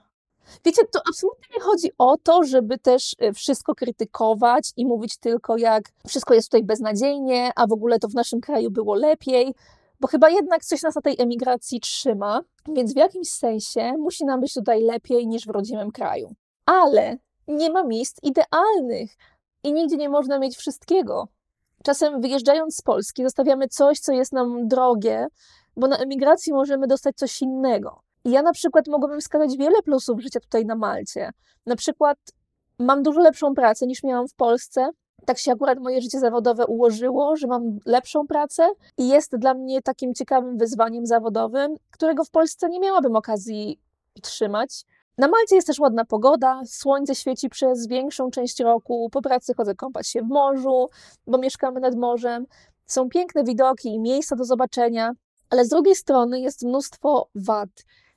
Wiecie, 0.65 0.81
to 0.91 1.01
absolutnie 1.09 1.47
nie 1.55 1.61
chodzi 1.61 1.91
o 1.97 2.17
to, 2.17 2.43
żeby 2.43 2.77
też 2.77 3.15
e, 3.19 3.33
wszystko 3.33 3.75
krytykować 3.75 4.71
i 4.77 4.85
mówić 4.85 5.17
tylko, 5.17 5.57
jak 5.57 5.83
wszystko 6.07 6.33
jest 6.33 6.47
tutaj 6.47 6.63
beznadziejnie, 6.63 7.51
a 7.55 7.67
w 7.67 7.71
ogóle 7.71 7.99
to 7.99 8.07
w 8.07 8.13
naszym 8.13 8.41
kraju 8.41 8.71
było 8.71 8.95
lepiej, 8.95 9.55
bo 9.99 10.07
chyba 10.07 10.29
jednak 10.29 10.65
coś 10.65 10.81
nas 10.81 10.95
na 10.95 11.01
tej 11.01 11.15
emigracji 11.21 11.79
trzyma, 11.79 12.41
więc 12.67 12.93
w 12.93 12.97
jakimś 12.97 13.29
sensie 13.29 13.93
musi 13.97 14.25
nam 14.25 14.41
być 14.41 14.53
tutaj 14.53 14.81
lepiej 14.81 15.27
niż 15.27 15.45
w 15.45 15.49
rodzimym 15.49 15.91
kraju. 15.91 16.35
Ale 16.65 17.17
nie 17.47 17.71
ma 17.71 17.83
miejsc 17.83 18.17
idealnych 18.23 19.11
i 19.63 19.73
nigdzie 19.73 19.97
nie 19.97 20.09
można 20.09 20.39
mieć 20.39 20.57
wszystkiego. 20.57 21.27
Czasem 21.83 22.21
wyjeżdżając 22.21 22.75
z 22.75 22.81
Polski, 22.81 23.23
zostawiamy 23.23 23.67
coś, 23.67 23.99
co 23.99 24.13
jest 24.13 24.33
nam 24.33 24.67
drogie, 24.67 25.27
bo 25.77 25.87
na 25.87 25.97
emigracji 25.97 26.53
możemy 26.53 26.87
dostać 26.87 27.15
coś 27.15 27.41
innego. 27.41 28.01
I 28.25 28.31
ja 28.31 28.41
na 28.41 28.51
przykład 28.51 28.87
mogłabym 28.87 29.19
wskazać 29.19 29.57
wiele 29.57 29.81
plusów 29.81 30.21
życia 30.21 30.39
tutaj 30.39 30.65
na 30.65 30.75
Malcie. 30.75 31.29
Na 31.65 31.75
przykład 31.75 32.17
mam 32.79 33.03
dużo 33.03 33.19
lepszą 33.21 33.53
pracę 33.53 33.87
niż 33.87 34.03
miałam 34.03 34.27
w 34.27 34.33
Polsce. 34.33 34.89
Tak 35.25 35.37
się 35.37 35.51
akurat 35.51 35.79
moje 35.79 36.01
życie 36.01 36.19
zawodowe 36.19 36.65
ułożyło, 36.65 37.35
że 37.35 37.47
mam 37.47 37.79
lepszą 37.85 38.27
pracę 38.27 38.69
i 38.97 39.07
jest 39.07 39.37
dla 39.37 39.53
mnie 39.53 39.81
takim 39.81 40.13
ciekawym 40.13 40.57
wyzwaniem 40.57 41.05
zawodowym, 41.05 41.75
którego 41.91 42.23
w 42.23 42.29
Polsce 42.29 42.69
nie 42.69 42.79
miałabym 42.79 43.15
okazji 43.15 43.79
trzymać. 44.21 44.85
Na 45.17 45.27
Malcie 45.27 45.55
jest 45.55 45.67
też 45.67 45.79
ładna 45.79 46.05
pogoda, 46.05 46.61
słońce 46.65 47.15
świeci 47.15 47.49
przez 47.49 47.87
większą 47.87 48.31
część 48.31 48.59
roku, 48.59 49.09
po 49.11 49.21
pracy 49.21 49.53
chodzę 49.57 49.75
kąpać 49.75 50.07
się 50.07 50.21
w 50.21 50.27
morzu, 50.27 50.89
bo 51.27 51.37
mieszkamy 51.37 51.79
nad 51.79 51.95
morzem. 51.95 52.45
Są 52.85 53.09
piękne 53.09 53.43
widoki 53.43 53.89
i 53.89 53.99
miejsca 53.99 54.35
do 54.35 54.43
zobaczenia, 54.43 55.11
ale 55.49 55.65
z 55.65 55.69
drugiej 55.69 55.95
strony 55.95 56.39
jest 56.39 56.65
mnóstwo 56.65 57.29
wad. 57.35 57.69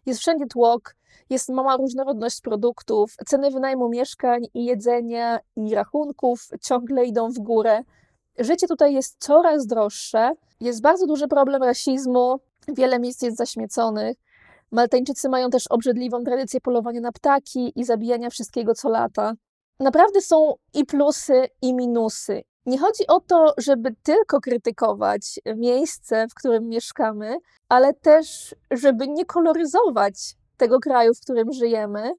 Jest 0.06 0.20
wszędzie 0.20 0.46
tłok, 0.46 0.94
jest 1.30 1.48
mała 1.48 1.76
różnorodność 1.76 2.40
produktów, 2.40 3.16
ceny 3.26 3.50
wynajmu 3.50 3.88
mieszkań 3.88 4.42
i 4.54 4.64
jedzenia 4.64 5.38
i 5.56 5.74
rachunków 5.74 6.48
ciągle 6.62 7.04
idą 7.04 7.30
w 7.30 7.38
górę. 7.38 7.82
Życie 8.38 8.68
tutaj 8.68 8.94
jest 8.94 9.16
coraz 9.18 9.66
droższe, 9.66 10.32
jest 10.60 10.82
bardzo 10.82 11.06
duży 11.06 11.28
problem 11.28 11.62
rasizmu, 11.62 12.40
wiele 12.68 12.98
miejsc 12.98 13.22
jest 13.22 13.36
zaśmieconych. 13.36 14.16
Maltańczycy 14.72 15.28
mają 15.28 15.50
też 15.50 15.66
obrzydliwą 15.66 16.24
tradycję 16.24 16.60
polowania 16.60 17.00
na 17.00 17.12
ptaki 17.12 17.72
i 17.76 17.84
zabijania 17.84 18.30
wszystkiego 18.30 18.74
co 18.74 18.88
lata. 18.88 19.32
Naprawdę 19.80 20.20
są 20.20 20.54
i 20.74 20.84
plusy, 20.84 21.48
i 21.62 21.74
minusy. 21.74 22.42
Nie 22.66 22.78
chodzi 22.78 23.06
o 23.06 23.20
to, 23.20 23.54
żeby 23.58 23.94
tylko 24.02 24.40
krytykować 24.40 25.40
miejsce, 25.56 26.28
w 26.28 26.34
którym 26.34 26.68
mieszkamy, 26.68 27.36
ale 27.68 27.94
też, 27.94 28.54
żeby 28.70 29.08
nie 29.08 29.24
koloryzować 29.24 30.36
tego 30.56 30.80
kraju, 30.80 31.14
w 31.14 31.20
którym 31.20 31.52
żyjemy 31.52 32.12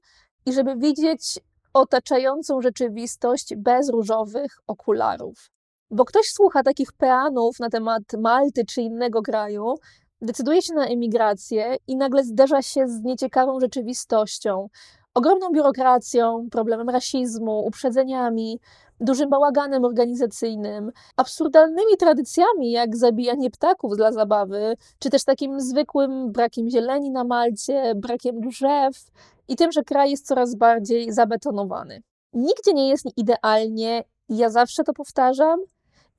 i 0.46 0.52
żeby 0.52 0.76
widzieć 0.76 1.40
otaczającą 1.72 2.60
rzeczywistość 2.60 3.54
bez 3.56 3.90
różowych 3.90 4.52
okularów. 4.66 5.50
Bo 5.90 6.04
ktoś 6.04 6.26
słucha 6.26 6.62
takich 6.62 6.92
peanów 6.92 7.60
na 7.60 7.70
temat 7.70 8.02
Malty 8.18 8.64
czy 8.64 8.82
innego 8.82 9.22
kraju, 9.22 9.74
decyduje 10.22 10.62
się 10.62 10.74
na 10.74 10.86
emigrację 10.86 11.76
i 11.86 11.96
nagle 11.96 12.24
zderza 12.24 12.62
się 12.62 12.88
z 12.88 13.02
nieciekawą 13.02 13.60
rzeczywistością, 13.60 14.68
ogromną 15.14 15.50
biurokracją, 15.52 16.48
problemem 16.50 16.88
rasizmu, 16.88 17.66
uprzedzeniami, 17.66 18.60
dużym 19.00 19.30
bałaganem 19.30 19.84
organizacyjnym, 19.84 20.92
absurdalnymi 21.16 21.96
tradycjami, 21.98 22.70
jak 22.70 22.96
zabijanie 22.96 23.50
ptaków 23.50 23.96
dla 23.96 24.12
zabawy, 24.12 24.76
czy 24.98 25.10
też 25.10 25.24
takim 25.24 25.60
zwykłym 25.60 26.32
brakiem 26.32 26.70
zieleni 26.70 27.10
na 27.10 27.24
Malcie, 27.24 27.92
brakiem 27.96 28.40
drzew 28.40 29.10
i 29.48 29.56
tym, 29.56 29.72
że 29.72 29.82
kraj 29.82 30.10
jest 30.10 30.26
coraz 30.26 30.54
bardziej 30.54 31.12
zabetonowany. 31.12 32.02
Nigdzie 32.32 32.72
nie 32.72 32.88
jest 32.88 33.06
idealnie, 33.16 34.04
ja 34.28 34.50
zawsze 34.50 34.84
to 34.84 34.92
powtarzam. 34.92 35.60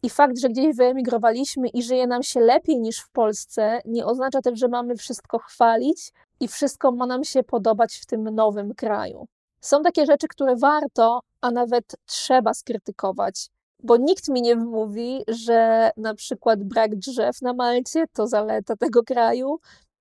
I 0.03 0.09
fakt, 0.09 0.39
że 0.39 0.49
gdzieś 0.49 0.75
wyemigrowaliśmy 0.75 1.67
i 1.67 1.83
żyje 1.83 2.07
nam 2.07 2.23
się 2.23 2.39
lepiej 2.39 2.79
niż 2.79 2.99
w 2.99 3.09
Polsce, 3.09 3.81
nie 3.85 4.05
oznacza 4.05 4.41
też, 4.41 4.59
że 4.59 4.67
mamy 4.67 4.95
wszystko 4.95 5.39
chwalić 5.39 6.11
i 6.39 6.47
wszystko 6.47 6.91
ma 6.91 7.05
nam 7.05 7.23
się 7.23 7.43
podobać 7.43 7.95
w 7.95 8.05
tym 8.05 8.23
nowym 8.23 8.73
kraju. 8.73 9.27
Są 9.65 9.81
takie 9.83 10.05
rzeczy, 10.05 10.27
które 10.27 10.55
warto, 10.55 11.19
a 11.41 11.51
nawet 11.51 11.95
trzeba 12.05 12.53
skrytykować, 12.53 13.49
bo 13.83 13.97
nikt 13.97 14.29
mi 14.29 14.41
nie 14.41 14.55
wmówi, 14.55 15.23
że 15.27 15.91
na 15.97 16.15
przykład 16.15 16.63
brak 16.63 16.95
drzew 16.95 17.41
na 17.41 17.53
Malcie 17.53 18.05
to 18.13 18.27
zaleta 18.27 18.75
tego 18.75 19.03
kraju, 19.03 19.59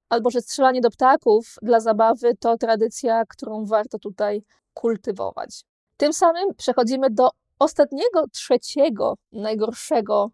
albo 0.08 0.30
że 0.30 0.40
strzelanie 0.40 0.80
do 0.80 0.90
ptaków 0.90 1.54
dla 1.62 1.80
zabawy 1.80 2.36
to 2.40 2.58
tradycja, 2.58 3.24
którą 3.28 3.64
warto 3.64 3.98
tutaj 3.98 4.42
kultywować. 4.74 5.64
Tym 5.96 6.12
samym 6.12 6.54
przechodzimy 6.54 7.10
do 7.10 7.30
ostatniego, 7.58 8.28
trzeciego, 8.32 9.14
najgorszego 9.32 10.30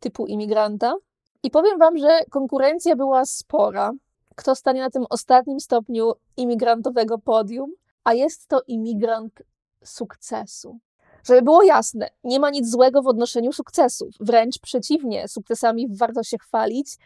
typu 0.00 0.26
imigranta. 0.26 0.94
I 1.42 1.50
powiem 1.50 1.78
Wam, 1.78 1.98
że 1.98 2.18
konkurencja 2.30 2.96
była 2.96 3.24
spora. 3.24 3.92
Kto 4.34 4.54
stanie 4.54 4.80
na 4.80 4.90
tym 4.90 5.04
ostatnim 5.10 5.60
stopniu 5.60 6.12
imigrantowego 6.36 7.18
podium? 7.18 7.72
A 8.04 8.14
jest 8.14 8.48
to 8.48 8.62
imigrant 8.66 9.42
sukcesu. 9.84 10.78
Żeby 11.24 11.42
było 11.42 11.62
jasne, 11.62 12.08
nie 12.24 12.40
ma 12.40 12.50
nic 12.50 12.70
złego 12.70 13.02
w 13.02 13.06
odnoszeniu 13.06 13.52
sukcesów, 13.52 14.08
wręcz 14.20 14.58
przeciwnie, 14.58 15.28
sukcesami 15.28 15.96
warto 15.96 16.22
się 16.22 16.38
chwalić 16.38 16.96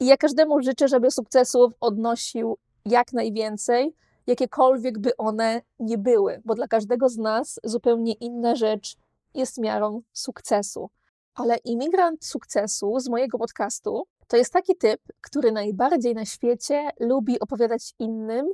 i 0.00 0.06
ja 0.06 0.16
każdemu 0.16 0.62
życzę, 0.62 0.88
żeby 0.88 1.10
sukcesów 1.10 1.72
odnosił 1.80 2.58
jak 2.84 3.12
najwięcej, 3.12 3.94
jakiekolwiek 4.26 4.98
by 4.98 5.16
one 5.16 5.62
nie 5.78 5.98
były, 5.98 6.42
bo 6.44 6.54
dla 6.54 6.68
każdego 6.68 7.08
z 7.08 7.16
nas 7.16 7.60
zupełnie 7.64 8.12
inna 8.12 8.56
rzecz 8.56 8.96
jest 9.34 9.58
miarą 9.58 10.02
sukcesu. 10.12 10.90
Ale 11.34 11.56
imigrant 11.56 12.24
sukcesu 12.24 13.00
z 13.00 13.08
mojego 13.08 13.38
podcastu 13.38 14.06
to 14.26 14.36
jest 14.36 14.52
taki 14.52 14.76
typ, 14.76 15.00
który 15.20 15.52
najbardziej 15.52 16.14
na 16.14 16.24
świecie 16.24 16.90
lubi 17.00 17.40
opowiadać 17.40 17.94
innym, 17.98 18.46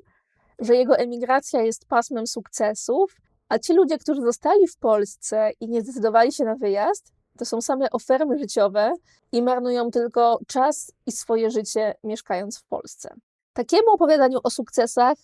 że 0.58 0.76
jego 0.76 0.96
emigracja 0.96 1.62
jest 1.62 1.86
pasmem 1.88 2.26
sukcesów, 2.26 3.16
a 3.48 3.58
ci 3.58 3.75
ludzie, 3.75 3.98
którzy 3.98 4.20
zostali 4.20 4.68
w 4.68 4.76
Polsce 4.76 5.50
i 5.60 5.68
nie 5.68 5.82
zdecydowali 5.82 6.32
się 6.32 6.44
na 6.44 6.54
wyjazd, 6.54 7.12
to 7.38 7.44
są 7.44 7.60
same 7.60 7.90
ofermy 7.90 8.38
życiowe 8.38 8.92
i 9.32 9.42
marnują 9.42 9.90
tylko 9.90 10.38
czas 10.46 10.92
i 11.06 11.12
swoje 11.12 11.50
życie 11.50 11.94
mieszkając 12.04 12.58
w 12.58 12.64
Polsce. 12.64 13.14
Takiemu 13.52 13.90
opowiadaniu 13.90 14.38
o 14.44 14.50
sukcesach 14.50 15.18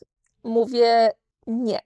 mówię 0.45 1.11
nie. 1.47 1.81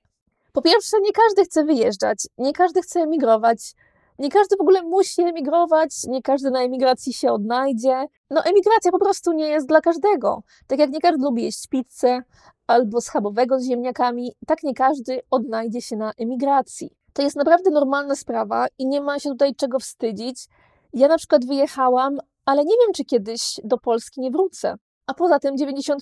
Po 0.52 0.62
pierwsze, 0.62 0.96
nie 1.00 1.12
każdy 1.12 1.44
chce 1.44 1.64
wyjeżdżać, 1.64 2.26
nie 2.38 2.52
każdy 2.52 2.82
chce 2.82 3.00
emigrować, 3.00 3.74
nie 4.18 4.30
każdy 4.30 4.56
w 4.56 4.60
ogóle 4.60 4.82
musi 4.82 5.22
emigrować, 5.22 5.90
nie 6.08 6.22
każdy 6.22 6.50
na 6.50 6.60
emigracji 6.60 7.12
się 7.12 7.32
odnajdzie. 7.32 8.06
No, 8.30 8.42
emigracja 8.44 8.90
po 8.90 8.98
prostu 8.98 9.32
nie 9.32 9.48
jest 9.48 9.68
dla 9.68 9.80
każdego. 9.80 10.42
Tak 10.66 10.78
jak 10.78 10.90
nie 10.90 11.00
każdy 11.00 11.24
lubi 11.24 11.42
jeść 11.42 11.68
pizzę, 11.68 12.22
albo 12.66 13.00
schabowego 13.00 13.60
z 13.60 13.64
ziemniakami, 13.64 14.32
tak 14.46 14.62
nie 14.62 14.74
każdy 14.74 15.20
odnajdzie 15.30 15.82
się 15.82 15.96
na 15.96 16.12
emigracji. 16.18 16.90
To 17.12 17.22
jest 17.22 17.36
naprawdę 17.36 17.70
normalna 17.70 18.14
sprawa 18.14 18.66
i 18.78 18.86
nie 18.86 19.00
ma 19.00 19.18
się 19.18 19.30
tutaj 19.30 19.54
czego 19.54 19.78
wstydzić. 19.78 20.46
Ja 20.92 21.08
na 21.08 21.16
przykład 21.16 21.46
wyjechałam, 21.46 22.18
ale 22.44 22.64
nie 22.64 22.74
wiem, 22.86 22.92
czy 22.94 23.04
kiedyś 23.04 23.60
do 23.64 23.78
Polski 23.78 24.20
nie 24.20 24.30
wrócę. 24.30 24.74
A 25.06 25.14
poza 25.14 25.38
tym 25.38 25.56
95% 25.56 25.96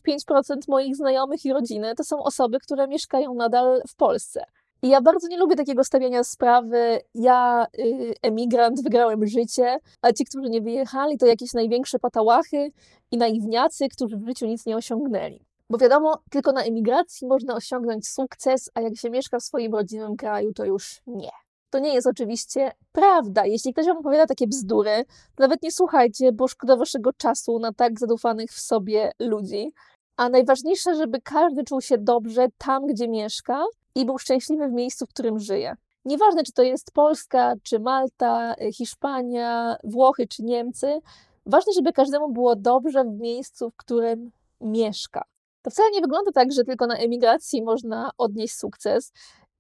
moich 0.68 0.96
znajomych 0.96 1.44
i 1.44 1.52
rodziny 1.52 1.94
to 1.94 2.04
są 2.04 2.22
osoby, 2.22 2.58
które 2.60 2.88
mieszkają 2.88 3.34
nadal 3.34 3.82
w 3.88 3.96
Polsce. 3.96 4.44
I 4.84 4.88
ja 4.88 5.00
bardzo 5.00 5.28
nie 5.28 5.38
lubię 5.38 5.56
takiego 5.56 5.84
stawiania 5.84 6.24
sprawy, 6.24 7.00
ja, 7.14 7.66
y, 7.78 8.14
emigrant, 8.22 8.82
wygrałem 8.82 9.26
życie, 9.26 9.78
a 10.02 10.12
ci, 10.12 10.24
którzy 10.24 10.50
nie 10.50 10.60
wyjechali, 10.60 11.18
to 11.18 11.26
jakieś 11.26 11.52
największe 11.52 11.98
patałachy 11.98 12.72
i 13.10 13.18
naiwniacy, 13.18 13.88
którzy 13.88 14.16
w 14.16 14.26
życiu 14.26 14.46
nic 14.46 14.66
nie 14.66 14.76
osiągnęli. 14.76 15.46
Bo 15.70 15.78
wiadomo, 15.78 16.22
tylko 16.30 16.52
na 16.52 16.62
emigracji 16.62 17.26
można 17.26 17.54
osiągnąć 17.54 18.08
sukces, 18.08 18.70
a 18.74 18.80
jak 18.80 18.96
się 18.96 19.10
mieszka 19.10 19.38
w 19.38 19.42
swoim 19.42 19.74
rodzinnym 19.74 20.16
kraju, 20.16 20.52
to 20.52 20.64
już 20.64 21.00
nie. 21.06 21.30
To 21.70 21.78
nie 21.78 21.94
jest 21.94 22.06
oczywiście 22.06 22.72
prawda. 22.92 23.46
Jeśli 23.46 23.72
ktoś 23.72 23.86
wam 23.86 23.96
opowiada 23.96 24.26
takie 24.26 24.46
bzdury, 24.46 25.04
to 25.34 25.42
nawet 25.42 25.62
nie 25.62 25.72
słuchajcie, 25.72 26.32
bo 26.32 26.48
szkoda 26.48 26.76
waszego 26.76 27.12
czasu 27.12 27.58
na 27.58 27.72
tak 27.72 27.98
zadufanych 27.98 28.50
w 28.50 28.60
sobie 28.60 29.12
ludzi. 29.20 29.72
A 30.16 30.28
najważniejsze, 30.28 30.94
żeby 30.94 31.20
każdy 31.20 31.64
czuł 31.64 31.80
się 31.80 31.98
dobrze 31.98 32.46
tam, 32.58 32.86
gdzie 32.86 33.08
mieszka 33.08 33.64
i 33.94 34.04
był 34.04 34.18
szczęśliwy 34.18 34.68
w 34.68 34.72
miejscu, 34.72 35.06
w 35.06 35.08
którym 35.08 35.38
żyje. 35.38 35.76
Nieważne, 36.04 36.42
czy 36.42 36.52
to 36.52 36.62
jest 36.62 36.92
Polska, 36.92 37.54
czy 37.62 37.78
Malta, 37.78 38.54
Hiszpania, 38.72 39.76
Włochy, 39.84 40.28
czy 40.28 40.42
Niemcy, 40.42 41.00
ważne, 41.46 41.72
żeby 41.72 41.92
każdemu 41.92 42.32
było 42.32 42.56
dobrze 42.56 43.04
w 43.04 43.20
miejscu, 43.20 43.70
w 43.70 43.76
którym 43.76 44.30
mieszka. 44.60 45.24
To 45.62 45.70
wcale 45.70 45.90
nie 45.90 46.00
wygląda 46.00 46.32
tak, 46.32 46.52
że 46.52 46.64
tylko 46.64 46.86
na 46.86 46.96
emigracji 46.96 47.62
można 47.62 48.10
odnieść 48.18 48.54
sukces. 48.54 49.12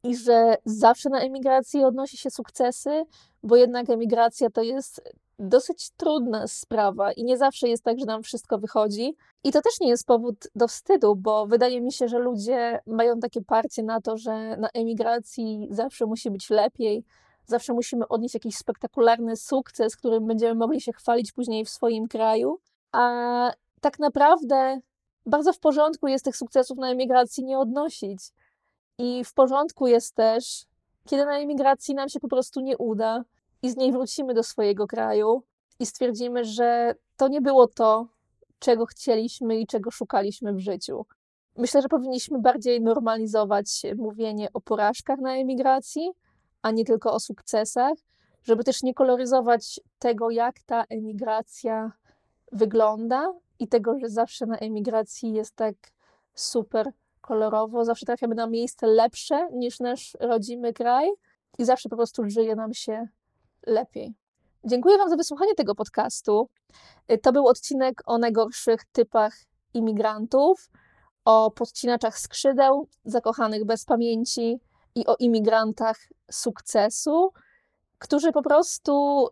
I 0.04 0.16
że 0.16 0.56
zawsze 0.64 1.08
na 1.08 1.20
emigracji 1.20 1.84
odnosi 1.84 2.16
się 2.16 2.30
sukcesy, 2.30 3.04
bo 3.42 3.56
jednak 3.56 3.90
emigracja 3.90 4.50
to 4.50 4.62
jest 4.62 5.02
dosyć 5.38 5.90
trudna 5.90 6.48
sprawa 6.48 7.12
i 7.12 7.24
nie 7.24 7.36
zawsze 7.36 7.68
jest 7.68 7.84
tak, 7.84 7.98
że 7.98 8.06
nam 8.06 8.22
wszystko 8.22 8.58
wychodzi. 8.58 9.16
I 9.44 9.52
to 9.52 9.62
też 9.62 9.80
nie 9.80 9.88
jest 9.88 10.06
powód 10.06 10.48
do 10.54 10.68
wstydu, 10.68 11.16
bo 11.16 11.46
wydaje 11.46 11.80
mi 11.80 11.92
się, 11.92 12.08
że 12.08 12.18
ludzie 12.18 12.80
mają 12.86 13.20
takie 13.20 13.42
parcie 13.42 13.82
na 13.82 14.00
to, 14.00 14.16
że 14.16 14.56
na 14.56 14.68
emigracji 14.74 15.68
zawsze 15.70 16.06
musi 16.06 16.30
być 16.30 16.50
lepiej, 16.50 17.04
zawsze 17.46 17.72
musimy 17.72 18.08
odnieść 18.08 18.34
jakiś 18.34 18.56
spektakularny 18.56 19.36
sukces, 19.36 19.96
którym 19.96 20.26
będziemy 20.26 20.54
mogli 20.54 20.80
się 20.80 20.92
chwalić 20.92 21.32
później 21.32 21.64
w 21.64 21.70
swoim 21.70 22.08
kraju. 22.08 22.58
A 22.92 23.52
tak 23.80 23.98
naprawdę 23.98 24.80
bardzo 25.26 25.52
w 25.52 25.58
porządku 25.58 26.08
jest 26.08 26.24
tych 26.24 26.36
sukcesów 26.36 26.78
na 26.78 26.90
emigracji 26.90 27.44
nie 27.44 27.58
odnosić. 27.58 28.20
I 28.98 29.24
w 29.24 29.34
porządku 29.34 29.86
jest 29.86 30.14
też, 30.14 30.66
kiedy 31.08 31.24
na 31.24 31.38
emigracji 31.38 31.94
nam 31.94 32.08
się 32.08 32.20
po 32.20 32.28
prostu 32.28 32.60
nie 32.60 32.78
uda 32.78 33.24
i 33.62 33.70
z 33.70 33.76
niej 33.76 33.92
wrócimy 33.92 34.34
do 34.34 34.42
swojego 34.42 34.86
kraju 34.86 35.42
i 35.78 35.86
stwierdzimy, 35.86 36.44
że 36.44 36.94
to 37.16 37.28
nie 37.28 37.40
było 37.40 37.68
to, 37.68 38.06
czego 38.58 38.86
chcieliśmy 38.86 39.60
i 39.60 39.66
czego 39.66 39.90
szukaliśmy 39.90 40.52
w 40.52 40.58
życiu. 40.58 41.06
Myślę, 41.56 41.82
że 41.82 41.88
powinniśmy 41.88 42.38
bardziej 42.38 42.80
normalizować 42.80 43.82
mówienie 43.96 44.48
o 44.52 44.60
porażkach 44.60 45.18
na 45.18 45.36
emigracji, 45.36 46.10
a 46.62 46.70
nie 46.70 46.84
tylko 46.84 47.12
o 47.12 47.20
sukcesach, 47.20 47.92
żeby 48.42 48.64
też 48.64 48.82
nie 48.82 48.94
koloryzować 48.94 49.80
tego, 49.98 50.30
jak 50.30 50.60
ta 50.62 50.84
emigracja 50.88 51.92
wygląda 52.52 53.32
i 53.58 53.68
tego, 53.68 53.98
że 53.98 54.08
zawsze 54.08 54.46
na 54.46 54.56
emigracji 54.56 55.32
jest 55.32 55.56
tak 55.56 55.74
super 56.34 56.92
kolorowo, 57.26 57.84
zawsze 57.84 58.06
trafiamy 58.06 58.34
na 58.34 58.46
miejsce 58.46 58.86
lepsze 58.86 59.48
niż 59.52 59.80
nasz 59.80 60.16
rodzimy 60.20 60.72
kraj 60.72 61.10
i 61.58 61.64
zawsze 61.64 61.88
po 61.88 61.96
prostu 61.96 62.22
żyje 62.26 62.56
nam 62.56 62.74
się 62.74 63.08
lepiej. 63.66 64.14
Dziękuję 64.64 64.98
Wam 64.98 65.08
za 65.08 65.16
wysłuchanie 65.16 65.54
tego 65.54 65.74
podcastu. 65.74 66.48
To 67.22 67.32
był 67.32 67.46
odcinek 67.46 68.02
o 68.06 68.18
najgorszych 68.18 68.84
typach 68.84 69.34
imigrantów, 69.74 70.70
o 71.24 71.50
podcinaczach 71.50 72.18
skrzydeł, 72.18 72.88
zakochanych 73.04 73.64
bez 73.64 73.84
pamięci 73.84 74.60
i 74.94 75.06
o 75.06 75.16
imigrantach 75.18 75.96
sukcesu, 76.30 77.32
którzy 77.98 78.32
po 78.32 78.42
prostu 78.42 79.26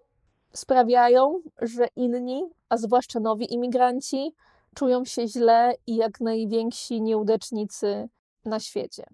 sprawiają, 0.53 1.41
że 1.63 1.87
inni, 1.97 2.43
a 2.69 2.77
zwłaszcza 2.77 3.21
nowi 3.21 3.55
imigranci, 3.55 4.35
czują 4.75 5.05
się 5.05 5.29
źle 5.29 5.75
i 5.87 5.97
jak 5.97 6.21
najwięksi 6.21 7.03
nieudacznicy 7.03 8.09
na 8.45 8.61
świecie. 8.61 9.05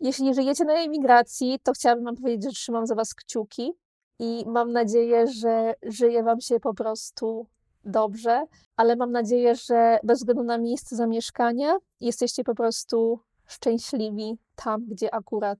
Jeśli 0.00 0.34
żyjecie 0.34 0.64
na 0.64 0.74
emigracji, 0.74 1.58
to 1.62 1.72
chciałabym 1.72 2.04
Wam 2.04 2.16
powiedzieć, 2.16 2.44
że 2.44 2.50
trzymam 2.50 2.86
za 2.86 2.94
Was 2.94 3.14
kciuki 3.14 3.72
i 4.18 4.44
mam 4.46 4.72
nadzieję, 4.72 5.26
że 5.26 5.74
żyje 5.82 6.22
Wam 6.22 6.40
się 6.40 6.60
po 6.60 6.74
prostu 6.74 7.46
dobrze, 7.84 8.44
ale 8.76 8.96
mam 8.96 9.12
nadzieję, 9.12 9.54
że 9.54 9.98
bez 10.02 10.18
względu 10.18 10.42
na 10.42 10.58
miejsce 10.58 10.96
zamieszkania 10.96 11.76
jesteście 12.00 12.44
po 12.44 12.54
prostu 12.54 13.20
szczęśliwi 13.46 14.38
tam, 14.56 14.86
gdzie 14.86 15.14
akurat 15.14 15.58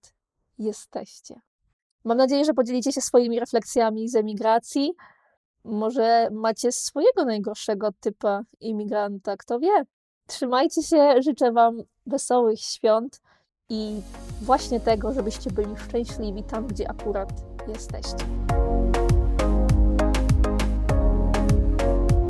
jesteście. 0.59 1.41
Mam 2.05 2.19
nadzieję, 2.19 2.45
że 2.45 2.55
podzielicie 2.55 2.93
się 2.93 3.01
swoimi 3.01 3.41
refleksjami 3.41 4.09
z 4.09 4.17
emigracji. 4.17 4.93
Może 5.67 6.29
macie 6.31 6.73
swojego 6.73 7.25
najgorszego 7.25 7.89
typa 8.01 8.43
imigranta, 8.61 9.37
kto 9.37 9.59
wie. 9.59 9.85
Trzymajcie 10.27 10.83
się, 10.83 11.23
życzę 11.23 11.53
Wam 11.53 11.83
wesołych 12.07 12.61
świąt 12.61 13.21
i 13.69 14.01
właśnie 14.43 14.81
tego, 14.81 15.13
żebyście 15.13 15.51
byli 15.51 15.77
szczęśliwi 15.77 16.43
tam, 16.43 16.67
gdzie 16.67 16.91
akurat 16.91 17.29
jesteście. 17.69 18.17